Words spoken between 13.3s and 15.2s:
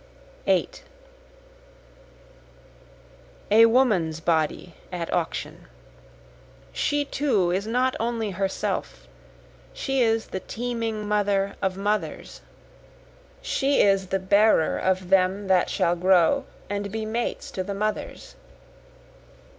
She is the bearer of